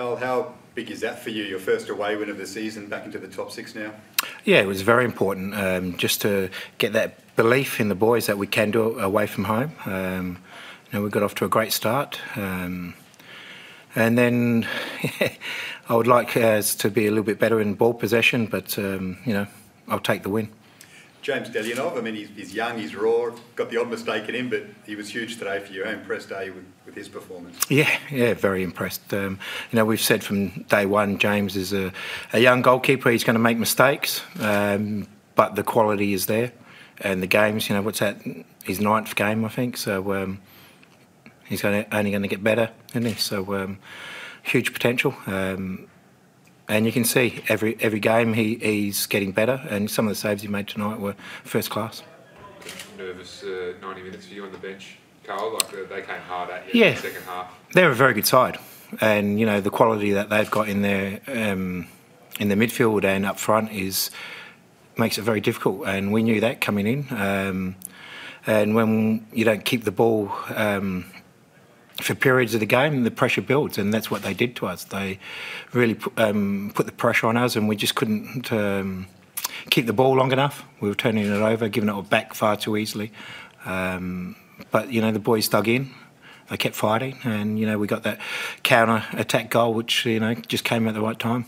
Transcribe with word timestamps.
Carl, 0.00 0.16
how 0.16 0.54
big 0.74 0.90
is 0.90 1.00
that 1.00 1.18
for 1.18 1.28
you? 1.28 1.44
Your 1.44 1.58
first 1.58 1.90
away 1.90 2.16
win 2.16 2.30
of 2.30 2.38
the 2.38 2.46
season, 2.46 2.86
back 2.86 3.04
into 3.04 3.18
the 3.18 3.28
top 3.28 3.52
six 3.52 3.74
now. 3.74 3.92
Yeah, 4.46 4.60
it 4.60 4.66
was 4.66 4.80
very 4.80 5.04
important 5.04 5.54
um, 5.54 5.98
just 5.98 6.22
to 6.22 6.48
get 6.78 6.94
that 6.94 7.18
belief 7.36 7.80
in 7.80 7.90
the 7.90 7.94
boys 7.94 8.24
that 8.24 8.38
we 8.38 8.46
can 8.46 8.70
do 8.70 8.98
it 8.98 9.04
away 9.04 9.26
from 9.26 9.44
home. 9.44 9.72
Um, 9.84 10.38
you 10.86 10.98
know, 10.98 11.04
we 11.04 11.10
got 11.10 11.22
off 11.22 11.34
to 11.34 11.44
a 11.44 11.50
great 11.50 11.74
start. 11.74 12.18
Um, 12.34 12.94
and 13.94 14.16
then 14.16 14.66
I 15.90 15.94
would 15.94 16.06
like 16.06 16.34
us 16.34 16.74
to 16.76 16.90
be 16.90 17.06
a 17.06 17.10
little 17.10 17.22
bit 17.22 17.38
better 17.38 17.60
in 17.60 17.74
ball 17.74 17.92
possession, 17.92 18.46
but 18.46 18.78
um, 18.78 19.18
you 19.26 19.34
know, 19.34 19.46
I'll 19.86 20.00
take 20.00 20.22
the 20.22 20.30
win. 20.30 20.48
James 21.22 21.50
Delianov, 21.50 21.98
I 21.98 22.00
mean, 22.00 22.14
he's, 22.14 22.28
he's, 22.30 22.54
young, 22.54 22.78
he's 22.78 22.94
raw, 22.94 23.30
got 23.54 23.70
the 23.70 23.76
odd 23.76 23.90
mistake 23.90 24.28
in 24.28 24.34
him, 24.34 24.48
but 24.48 24.64
he 24.86 24.96
was 24.96 25.08
huge 25.08 25.36
today 25.36 25.60
for 25.60 25.72
you. 25.72 25.84
How 25.84 25.90
impressed 25.90 26.32
are 26.32 26.44
you 26.44 26.54
with, 26.54 26.64
with 26.86 26.94
his 26.94 27.08
performance? 27.08 27.58
Yeah, 27.68 27.90
yeah, 28.10 28.34
very 28.34 28.62
impressed. 28.62 29.12
Um, 29.12 29.38
you 29.70 29.76
know, 29.76 29.84
we've 29.84 30.00
said 30.00 30.24
from 30.24 30.48
day 30.64 30.86
one, 30.86 31.18
James 31.18 31.56
is 31.56 31.72
a, 31.72 31.92
a 32.32 32.38
young 32.38 32.62
goalkeeper. 32.62 33.10
He's 33.10 33.24
going 33.24 33.34
to 33.34 33.40
make 33.40 33.58
mistakes, 33.58 34.22
um, 34.38 35.06
but 35.34 35.56
the 35.56 35.62
quality 35.62 36.14
is 36.14 36.26
there. 36.26 36.52
And 37.02 37.22
the 37.22 37.26
games, 37.26 37.68
you 37.68 37.74
know, 37.74 37.82
what's 37.82 38.00
that? 38.00 38.20
His 38.64 38.80
ninth 38.80 39.14
game, 39.14 39.44
I 39.44 39.48
think. 39.48 39.76
So 39.76 40.14
um, 40.14 40.40
he's 41.46 41.62
gonna, 41.62 41.86
only 41.92 42.10
going 42.10 42.22
to 42.22 42.28
get 42.28 42.42
better, 42.42 42.70
isn't 42.90 43.04
he? 43.04 43.14
So 43.14 43.54
um, 43.54 43.78
huge 44.42 44.72
potential. 44.72 45.14
Um, 45.26 45.86
and 46.70 46.86
you 46.86 46.92
can 46.92 47.04
see 47.04 47.42
every 47.48 47.76
every 47.80 47.98
game 47.98 48.32
he, 48.32 48.54
he's 48.54 49.06
getting 49.06 49.32
better, 49.32 49.60
and 49.68 49.90
some 49.90 50.06
of 50.06 50.10
the 50.10 50.14
saves 50.14 50.42
he 50.42 50.48
made 50.48 50.68
tonight 50.68 51.00
were 51.00 51.14
first 51.44 51.68
class. 51.68 52.02
Nervous 52.96 53.42
uh, 53.42 53.74
90 53.82 54.02
minutes 54.02 54.26
for 54.26 54.34
you 54.34 54.44
on 54.44 54.52
the 54.52 54.58
bench, 54.58 54.96
Carl. 55.24 55.52
Like 55.52 55.74
uh, 55.74 55.76
they 55.88 56.02
came 56.02 56.20
hard 56.20 56.50
at 56.50 56.72
you 56.72 56.80
yeah. 56.80 56.90
in 56.90 56.94
the 56.94 57.00
second 57.00 57.22
half. 57.24 57.52
They're 57.72 57.90
a 57.90 57.94
very 57.94 58.14
good 58.14 58.26
side, 58.26 58.58
and 59.00 59.40
you 59.40 59.46
know 59.46 59.60
the 59.60 59.70
quality 59.70 60.12
that 60.12 60.30
they've 60.30 60.50
got 60.50 60.68
in 60.68 60.82
their 60.82 61.20
um, 61.26 61.88
in 62.38 62.48
the 62.48 62.54
midfield 62.54 63.04
and 63.04 63.26
up 63.26 63.38
front 63.38 63.72
is 63.72 64.10
makes 64.96 65.18
it 65.18 65.22
very 65.22 65.40
difficult. 65.40 65.88
And 65.88 66.12
we 66.12 66.22
knew 66.22 66.40
that 66.40 66.60
coming 66.60 66.86
in. 66.86 67.06
Um, 67.10 67.76
and 68.46 68.74
when 68.74 69.26
you 69.32 69.44
don't 69.44 69.64
keep 69.64 69.84
the 69.84 69.92
ball 69.92 70.32
um, 70.54 71.04
for 72.00 72.14
periods 72.14 72.54
of 72.54 72.60
the 72.60 72.66
game, 72.66 73.04
the 73.04 73.10
pressure 73.10 73.42
builds, 73.42 73.78
and 73.78 73.92
that's 73.92 74.10
what 74.10 74.22
they 74.22 74.34
did 74.34 74.56
to 74.56 74.66
us. 74.66 74.84
They 74.84 75.18
really 75.72 75.94
put, 75.94 76.18
um, 76.18 76.72
put 76.74 76.86
the 76.86 76.92
pressure 76.92 77.26
on 77.26 77.36
us, 77.36 77.56
and 77.56 77.68
we 77.68 77.76
just 77.76 77.94
couldn't 77.94 78.52
um, 78.52 79.06
keep 79.70 79.86
the 79.86 79.92
ball 79.92 80.16
long 80.16 80.32
enough. 80.32 80.64
We 80.80 80.88
were 80.88 80.94
turning 80.94 81.26
it 81.26 81.30
over, 81.30 81.68
giving 81.68 81.88
it 81.88 82.10
back 82.10 82.34
far 82.34 82.56
too 82.56 82.76
easily. 82.76 83.12
Um, 83.64 84.36
but 84.70 84.92
you 84.92 85.00
know, 85.00 85.12
the 85.12 85.18
boys 85.18 85.48
dug 85.48 85.68
in. 85.68 85.90
They 86.48 86.56
kept 86.56 86.74
fighting, 86.74 87.18
and 87.22 87.58
you 87.58 87.66
know, 87.66 87.78
we 87.78 87.86
got 87.86 88.02
that 88.02 88.20
counter 88.64 89.04
attack 89.12 89.50
goal, 89.50 89.72
which 89.72 90.04
you 90.04 90.18
know 90.18 90.34
just 90.34 90.64
came 90.64 90.88
at 90.88 90.94
the 90.94 91.00
right 91.00 91.18
time. 91.18 91.44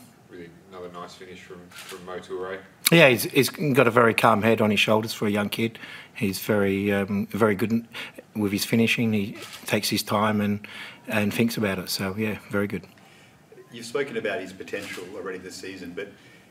Really 1.02 1.32
another 1.32 1.36
nice 1.36 1.38
finish 1.38 1.40
from 1.40 1.60
from 1.68 2.04
Mo 2.06 2.18
Toure. 2.18 2.58
Yeah, 2.90 3.08
he's, 3.08 3.24
he's 3.24 3.48
got 3.48 3.86
a 3.86 3.90
very 3.90 4.14
calm 4.14 4.42
head 4.42 4.60
on 4.60 4.70
his 4.70 4.80
shoulders 4.80 5.14
for 5.14 5.26
a 5.26 5.30
young 5.30 5.48
kid. 5.48 5.78
He's 6.14 6.38
very 6.38 6.92
um, 6.92 7.26
very 7.26 7.54
good 7.54 7.86
with 8.34 8.52
his 8.52 8.64
finishing. 8.64 9.12
He 9.12 9.36
takes 9.66 9.88
his 9.88 10.02
time 10.02 10.40
and 10.40 10.66
and 11.08 11.32
thinks 11.32 11.56
about 11.56 11.78
it. 11.78 11.90
So 11.90 12.14
yeah, 12.16 12.38
very 12.50 12.66
good. 12.66 12.84
You've 13.72 13.86
spoken 13.86 14.16
about 14.16 14.40
his 14.40 14.52
potential 14.52 15.04
already 15.14 15.38
this 15.38 15.54
season, 15.54 15.92
but 15.94 16.08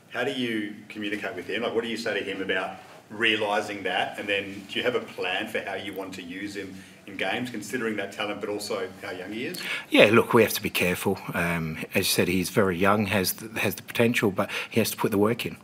how 0.10 0.24
do 0.24 0.32
you 0.32 0.76
communicate 0.90 1.36
with 1.36 1.48
him? 1.48 1.62
Like, 1.62 1.76
what 1.76 1.84
do 1.84 1.90
you 1.90 1.98
say 1.98 2.20
to 2.20 2.26
him 2.26 2.42
about 2.42 2.78
realising 3.12 3.84
that, 3.84 4.18
and 4.18 4.28
then 4.28 4.64
do 4.70 4.80
you 4.80 4.84
have 4.84 4.96
a 4.96 5.00
plan 5.00 5.48
for 5.48 5.62
how 5.62 5.76
you 5.76 5.94
want 5.94 6.14
to 6.16 6.24
use 6.24 6.56
him 6.56 6.76
in 7.08 7.18
games, 7.18 7.50
considering 7.50 7.96
that 7.98 8.12
talent, 8.12 8.40
but 8.40 8.50
also 8.50 8.88
how 9.02 9.12
young 9.12 9.32
he 9.32 9.46
is? 9.46 9.62
Yeah, 9.90 10.06
look, 10.06 10.34
we 10.34 10.44
have 10.44 10.54
to 10.54 10.62
be 10.62 10.70
careful. 10.70 11.20
Um, 11.34 11.78
as 11.94 12.08
you 12.08 12.12
said, 12.12 12.28
he's 12.28 12.50
very 12.50 12.78
young, 12.78 13.08
has 13.08 13.34
the, 13.34 13.60
has 13.60 13.76
the 13.76 13.84
potential, 13.84 14.32
but 14.32 14.50
he 14.70 14.80
has 14.80 14.92
to 14.92 14.98
put 14.98 15.12
the 15.12 15.18
work 15.18 15.46
in, 15.46 15.58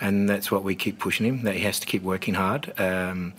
and 0.00 0.28
that's 0.28 0.50
what 0.50 0.64
we 0.64 0.74
keep 0.74 0.98
pushing 0.98 1.26
him. 1.26 1.42
That 1.42 1.54
he 1.54 1.60
has 1.60 1.78
to 1.80 1.86
keep 1.86 2.02
working 2.02 2.34
hard. 2.34 2.72
Um, 2.80 3.34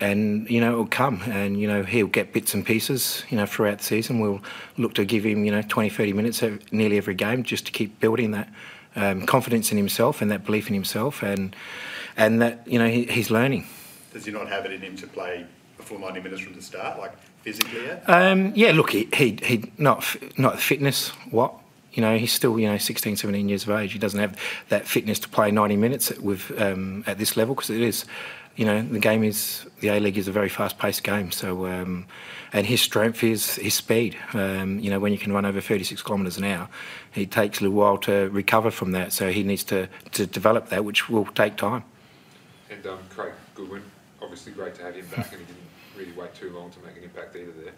and 0.00 0.48
you 0.48 0.60
know 0.60 0.72
it'll 0.72 0.86
come 0.86 1.20
and 1.26 1.60
you 1.60 1.68
know 1.68 1.82
he'll 1.82 2.06
get 2.06 2.32
bits 2.32 2.54
and 2.54 2.64
pieces 2.64 3.22
you 3.28 3.36
know 3.36 3.44
throughout 3.44 3.78
the 3.78 3.84
season 3.84 4.18
we'll 4.18 4.40
look 4.78 4.94
to 4.94 5.04
give 5.04 5.24
him 5.24 5.44
you 5.44 5.52
know 5.52 5.60
20 5.60 5.90
30 5.90 6.14
minutes 6.14 6.42
nearly 6.72 6.96
every 6.96 7.14
game 7.14 7.42
just 7.42 7.66
to 7.66 7.72
keep 7.72 8.00
building 8.00 8.30
that 8.30 8.48
um, 8.96 9.26
confidence 9.26 9.70
in 9.70 9.76
himself 9.76 10.22
and 10.22 10.30
that 10.30 10.44
belief 10.44 10.68
in 10.68 10.74
himself 10.74 11.22
and 11.22 11.54
and 12.20 12.40
that 12.42 12.66
you 12.66 12.78
know 12.78 12.88
he, 12.88 13.04
he's 13.04 13.30
learning 13.30 13.66
does 14.12 14.24
he 14.24 14.32
not 14.32 14.48
have 14.48 14.64
it 14.66 14.72
in 14.72 14.80
him 14.80 14.96
to 14.96 15.06
play 15.06 15.46
a 15.78 15.82
full 15.82 15.98
90 15.98 16.20
minutes 16.20 16.40
from 16.42 16.54
the 16.54 16.62
start 16.62 16.98
like 16.98 17.12
physically 17.42 17.84
yet? 17.86 18.04
Um, 18.08 18.52
yeah 18.54 18.72
look 18.72 18.90
he, 18.90 19.08
he 19.12 19.38
he 19.42 19.72
not 19.78 20.04
not 20.36 20.60
fitness 20.60 21.08
what 21.30 21.54
you 21.92 22.00
know, 22.00 22.16
he's 22.16 22.32
still, 22.32 22.56
you 22.56 22.68
know, 22.68 22.78
16, 22.78 23.16
17 23.16 23.48
years 23.48 23.64
of 23.64 23.70
age. 23.70 23.92
He 23.92 23.98
doesn't 23.98 24.20
have 24.20 24.38
that 24.68 24.86
fitness 24.86 25.18
to 25.18 25.28
play 25.28 25.50
90 25.50 25.76
minutes 25.76 26.16
with 26.18 26.52
um, 26.60 27.02
at 27.04 27.18
this 27.18 27.36
level 27.36 27.56
because 27.56 27.70
it 27.70 27.80
is 27.80 28.04
you 28.56 28.66
know, 28.66 28.82
the 28.82 28.98
game 28.98 29.24
is 29.24 29.64
the 29.80 29.88
A 29.88 30.00
League 30.00 30.18
is 30.18 30.28
a 30.28 30.32
very 30.32 30.48
fast-paced 30.48 31.02
game. 31.02 31.30
So, 31.30 31.66
um, 31.66 32.06
and 32.52 32.66
his 32.66 32.82
strength 32.82 33.22
is 33.22 33.54
his 33.54 33.74
speed. 33.74 34.16
Um, 34.34 34.80
you 34.80 34.90
know, 34.90 34.98
when 34.98 35.12
you 35.12 35.18
can 35.18 35.32
run 35.32 35.46
over 35.46 35.60
36 35.60 36.02
kilometres 36.02 36.36
an 36.36 36.44
hour, 36.44 36.68
it 37.14 37.30
takes 37.30 37.60
a 37.60 37.62
little 37.62 37.78
while 37.78 37.96
to 37.98 38.28
recover 38.30 38.70
from 38.70 38.92
that. 38.92 39.12
So 39.12 39.30
he 39.30 39.42
needs 39.44 39.64
to 39.64 39.88
to 40.12 40.26
develop 40.26 40.68
that, 40.68 40.84
which 40.84 41.08
will 41.08 41.24
take 41.26 41.56
time. 41.56 41.84
And 42.70 42.86
um, 42.86 42.98
Craig 43.08 43.32
Goodwin, 43.54 43.82
obviously 44.22 44.52
great 44.52 44.74
to 44.76 44.82
have 44.82 44.94
him 44.94 45.06
back, 45.06 45.32
and 45.32 45.40
he 45.40 45.46
didn't 45.46 45.70
really 45.96 46.12
wait 46.12 46.34
too 46.34 46.50
long 46.50 46.70
to 46.70 46.78
make 46.80 46.96
an 46.96 47.04
impact 47.04 47.36
either 47.36 47.52
there. 47.52 47.72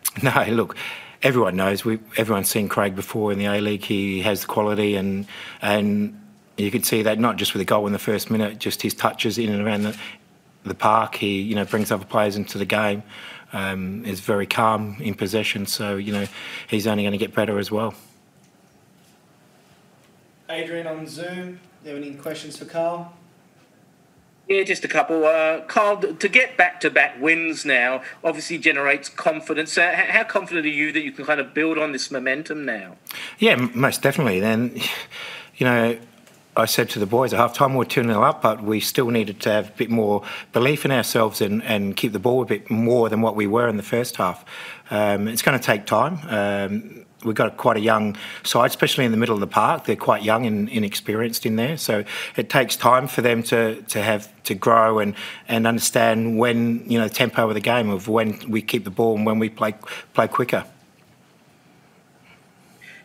No, 0.49 0.55
look, 0.55 0.77
everyone 1.23 1.57
knows 1.57 1.85
we 1.85 1.99
everyone's 2.17 2.51
seen 2.51 2.69
Craig 2.69 2.95
before 2.95 3.33
in 3.33 3.39
the 3.39 3.47
A 3.47 3.61
League. 3.61 3.85
He 3.85 4.23
has 4.23 4.43
the 4.43 4.47
quality 4.47 4.97
and 4.97 5.27
and 5.61 6.19
you 6.57 6.71
could 6.71 6.85
see 6.85 7.03
that 7.03 7.19
not 7.19 7.37
just 7.37 7.55
with 7.55 7.61
the 7.61 7.65
goal 7.65 7.87
in 7.87 7.93
the 7.93 7.99
first 7.99 8.31
minute, 8.31 8.59
just 8.59 8.83
his 8.83 8.95
touches 8.95 9.39
in 9.39 9.51
and 9.51 9.67
around 9.67 9.83
the 9.83 9.97
the 10.65 10.75
park. 10.75 11.17
He 11.17 11.41
you 11.41 11.55
know 11.55 11.65
brings 11.65 11.91
other 11.91 12.05
players 12.05 12.37
into 12.37 12.59
the 12.59 12.67
game. 12.67 13.03
Um, 13.55 14.07
is 14.07 14.21
very 14.21 14.47
calm 14.47 14.97
in 14.99 15.15
possession, 15.15 15.67
so 15.67 15.97
you 15.97 16.13
know 16.13 16.27
he's 16.69 16.87
only 16.87 17.03
going 17.03 17.13
to 17.13 17.19
get 17.19 17.35
better 17.35 17.59
as 17.59 17.71
well. 17.71 17.95
Adrian 20.49 20.87
on 20.87 21.07
Zoom. 21.07 21.61
Do 21.83 21.91
you 21.91 21.95
have 21.97 22.03
any 22.03 22.15
questions 22.15 22.57
for 22.57 22.65
Carl? 22.65 23.13
Yeah, 24.49 24.65
just 24.65 24.85
a 24.85 24.89
couple. 24.89 25.25
Uh, 25.25 25.61
Carl, 25.63 25.99
to 25.99 26.29
get 26.29 26.57
back-to-back 26.57 27.21
wins 27.21 27.65
now 27.65 28.03
obviously 28.25 28.59
generates 28.59 29.09
confidence. 29.09 29.79
Uh, 29.79 29.93
how 30.09 30.25
confident 30.25 30.67
are 30.67 30.71
you 30.71 30.93
that 30.93 31.03
you 31.03 31.13
can 31.13 31.25
kind 31.25 31.41
of 31.41 31.55
build 31.55 31.79
on 31.79 31.93
this 31.93 32.11
momentum 32.11 32.65
now? 32.65 32.97
Yeah, 33.39 33.57
most 33.57 34.03
definitely. 34.03 34.41
Then, 34.41 34.81
you 35.57 35.67
know, 35.67 35.99
I 36.55 36.67
said 36.67 36.91
to 36.91 36.99
the 36.99 37.07
boys 37.07 37.33
at 37.33 37.39
half 37.39 37.55
time, 37.55 37.75
we're 37.75 37.85
2 37.85 38.03
0 38.03 38.23
up, 38.23 38.43
but 38.43 38.63
we 38.63 38.81
still 38.81 39.11
needed 39.11 39.41
to 39.41 39.51
have 39.51 39.69
a 39.69 39.73
bit 39.73 39.89
more 39.89 40.23
belief 40.53 40.85
in 40.85 40.91
ourselves 40.91 41.41
and, 41.41 41.63
and 41.63 41.97
keep 41.97 42.13
the 42.13 42.19
ball 42.19 42.43
a 42.43 42.47
bit 42.47 42.71
more 42.71 43.09
than 43.09 43.23
what 43.23 43.37
we 43.37 43.47
were 43.47 43.69
in 43.69 43.79
the 43.79 43.83
first 43.83 44.17
half. 44.17 44.45
Um, 44.91 45.29
it's 45.29 45.41
going 45.41 45.59
to 45.59 45.65
take 45.65 45.87
time. 45.87 46.19
Um, 46.29 47.07
we've 47.25 47.35
got 47.35 47.57
quite 47.57 47.77
a 47.77 47.81
young 47.81 48.17
side, 48.43 48.71
especially 48.71 49.05
in 49.05 49.11
the 49.11 49.17
middle 49.17 49.35
of 49.35 49.41
the 49.41 49.47
park. 49.47 49.85
They're 49.85 49.97
quite 49.97 50.23
young 50.23 50.47
and 50.47 50.69
inexperienced 50.69 51.47
in 51.47 51.57
there, 51.57 51.77
so 51.77 52.05
it 52.37 52.51
takes 52.51 52.77
time 52.77 53.07
for 53.07 53.23
them 53.23 53.43
to, 53.45 53.83
to 53.83 54.03
have 54.03 54.31
to 54.45 54.55
grow 54.55 54.99
and, 54.99 55.15
and 55.49 55.67
understand 55.67 56.39
when 56.39 56.89
you 56.89 56.99
know 56.99 57.09
the 57.09 57.15
tempo 57.15 57.49
of 57.49 57.55
the 57.55 57.61
game 57.61 57.91
of 57.91 58.09
when 58.09 58.39
we 58.49 58.63
keep 58.63 58.85
the 58.85 58.91
ball 58.91 59.17
and 59.17 59.27
when 59.27 59.39
we 59.39 59.49
play 59.49 59.75
play 60.15 60.29
quicker. 60.29 60.65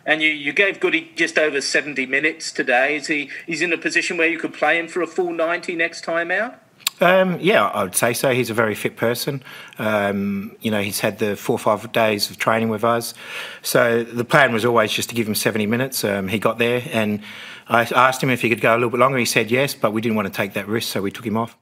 And 0.05 0.21
you, 0.21 0.29
you 0.29 0.53
gave 0.53 0.79
Goody 0.79 1.11
just 1.17 1.37
over 1.37 1.59
70 1.59 2.05
minutes 2.05 2.51
today. 2.51 2.95
Is 2.95 3.07
he 3.07 3.29
he's 3.45 3.61
in 3.61 3.73
a 3.73 3.77
position 3.77 4.17
where 4.17 4.29
you 4.29 4.39
could 4.39 4.53
play 4.53 4.79
him 4.79 4.87
for 4.87 5.01
a 5.01 5.07
full 5.07 5.33
90 5.33 5.75
next 5.75 6.03
time 6.03 6.31
out? 6.31 6.59
Um, 6.99 7.39
yeah, 7.39 7.65
I 7.65 7.83
would 7.83 7.95
say 7.95 8.13
so. 8.13 8.33
He's 8.33 8.49
a 8.49 8.53
very 8.53 8.73
fit 8.73 8.95
person. 8.95 9.43
Um, 9.77 10.55
you 10.61 10.71
know, 10.71 10.81
he's 10.81 10.99
had 10.99 11.19
the 11.19 11.35
four 11.35 11.55
or 11.55 11.59
five 11.59 11.91
days 11.91 12.29
of 12.31 12.37
training 12.37 12.69
with 12.69 12.83
us. 12.83 13.13
So 13.61 14.03
the 14.03 14.25
plan 14.25 14.51
was 14.51 14.65
always 14.65 14.91
just 14.91 15.09
to 15.09 15.15
give 15.15 15.27
him 15.27 15.35
70 15.35 15.67
minutes. 15.67 16.03
Um, 16.03 16.27
he 16.27 16.39
got 16.39 16.57
there, 16.57 16.83
and 16.91 17.21
I 17.67 17.83
asked 17.83 18.23
him 18.23 18.29
if 18.29 18.41
he 18.41 18.49
could 18.49 18.61
go 18.61 18.73
a 18.73 18.77
little 18.77 18.89
bit 18.89 18.99
longer. 18.99 19.17
He 19.17 19.25
said 19.25 19.51
yes, 19.51 19.75
but 19.75 19.93
we 19.93 20.01
didn't 20.01 20.15
want 20.15 20.27
to 20.27 20.33
take 20.33 20.53
that 20.53 20.67
risk, 20.67 20.91
so 20.91 21.01
we 21.01 21.11
took 21.11 21.25
him 21.25 21.37
off. 21.37 21.57